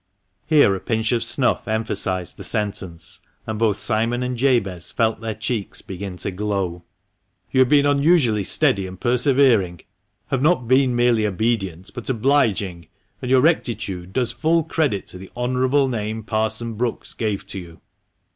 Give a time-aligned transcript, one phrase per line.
[0.47, 5.35] Here a pinch of snuff emphasised the sentence, and both Simon and Jabez felt their
[5.35, 6.83] cheeks begin to glow.
[7.51, 9.81] "You have been unusually steady and persevering—
[10.31, 12.87] have not been merely obedient, but obliging,
[13.21, 17.59] and your rectitude does full credit to the * honourable' name Parson Brookes gave to
[17.59, 17.81] you."